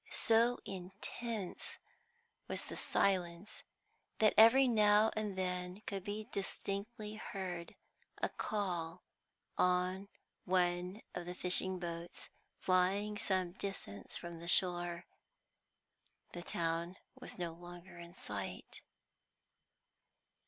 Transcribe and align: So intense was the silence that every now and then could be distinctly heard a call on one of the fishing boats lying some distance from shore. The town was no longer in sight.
So 0.09 0.57
intense 0.65 1.77
was 2.47 2.63
the 2.63 2.75
silence 2.75 3.61
that 4.17 4.33
every 4.35 4.67
now 4.67 5.11
and 5.15 5.37
then 5.37 5.81
could 5.85 6.03
be 6.03 6.27
distinctly 6.31 7.13
heard 7.17 7.75
a 8.19 8.27
call 8.27 9.03
on 9.59 10.07
one 10.45 11.03
of 11.13 11.27
the 11.27 11.35
fishing 11.35 11.77
boats 11.77 12.29
lying 12.65 13.15
some 13.15 13.51
distance 13.51 14.17
from 14.17 14.43
shore. 14.47 15.05
The 16.33 16.41
town 16.41 16.97
was 17.13 17.37
no 17.37 17.53
longer 17.53 17.99
in 17.99 18.15
sight. 18.15 18.81